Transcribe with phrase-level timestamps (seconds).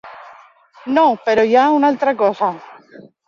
[0.97, 2.51] No, però hi ha una altra cosa.